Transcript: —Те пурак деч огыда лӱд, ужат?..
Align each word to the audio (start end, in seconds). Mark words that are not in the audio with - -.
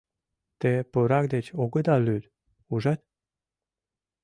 —Те 0.59 0.71
пурак 0.91 1.25
деч 1.33 1.45
огыда 1.61 1.95
лӱд, 2.05 2.23
ужат?.. 2.73 2.99